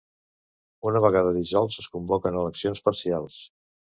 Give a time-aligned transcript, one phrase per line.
[0.91, 3.37] Una vegada dissolts, es convoquen eleccions parcials.